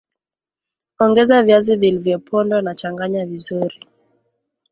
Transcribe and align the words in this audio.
Ongeza 0.99 1.43
viazi 1.43 1.75
vilivyopondwa 1.75 2.61
na 2.61 2.75
changanya 2.75 3.25
vizuri 3.25 3.79